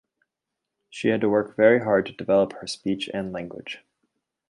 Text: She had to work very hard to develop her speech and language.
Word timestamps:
She 0.89 1.09
had 1.09 1.21
to 1.21 1.29
work 1.29 1.55
very 1.55 1.83
hard 1.83 2.07
to 2.07 2.11
develop 2.13 2.53
her 2.53 2.65
speech 2.65 3.07
and 3.13 3.31
language. 3.31 3.85